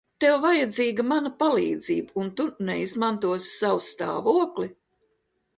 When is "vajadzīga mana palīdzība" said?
0.43-2.11